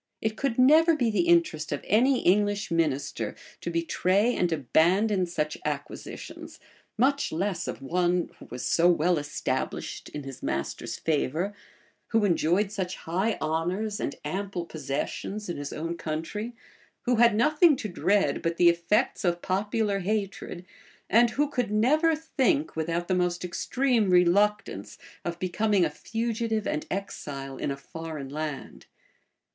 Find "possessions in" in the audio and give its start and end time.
14.65-15.57